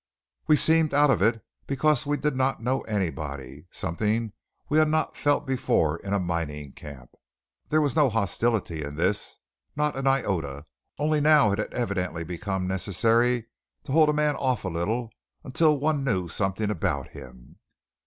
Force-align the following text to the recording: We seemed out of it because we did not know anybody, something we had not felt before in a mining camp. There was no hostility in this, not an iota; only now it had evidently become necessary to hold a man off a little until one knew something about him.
We 0.47 0.55
seemed 0.55 0.95
out 0.95 1.11
of 1.11 1.21
it 1.21 1.45
because 1.67 2.07
we 2.07 2.17
did 2.17 2.35
not 2.35 2.59
know 2.59 2.81
anybody, 2.85 3.67
something 3.69 4.33
we 4.67 4.79
had 4.79 4.87
not 4.87 5.15
felt 5.15 5.45
before 5.45 5.97
in 5.97 6.11
a 6.11 6.19
mining 6.19 6.71
camp. 6.71 7.11
There 7.69 7.81
was 7.81 7.95
no 7.95 8.09
hostility 8.09 8.81
in 8.83 8.95
this, 8.95 9.35
not 9.75 9.95
an 9.95 10.07
iota; 10.07 10.65
only 10.97 11.21
now 11.21 11.51
it 11.51 11.59
had 11.59 11.71
evidently 11.71 12.23
become 12.23 12.65
necessary 12.65 13.45
to 13.83 13.91
hold 13.91 14.09
a 14.09 14.13
man 14.13 14.35
off 14.37 14.63
a 14.65 14.69
little 14.69 15.11
until 15.43 15.77
one 15.77 16.03
knew 16.03 16.27
something 16.27 16.71
about 16.71 17.09
him. 17.09 17.57